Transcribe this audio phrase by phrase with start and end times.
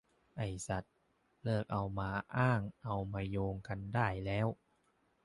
[0.37, 0.83] ไอ้สัส
[1.43, 4.47] เลิกเอามาอ้างเอามาโยงกันได้แล้ว